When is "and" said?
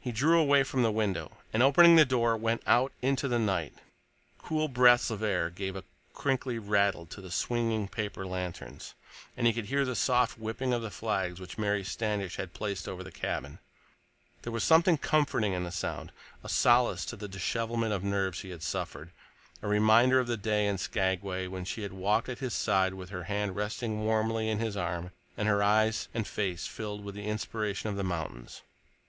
1.52-1.64, 9.36-9.44, 25.36-25.48, 26.14-26.28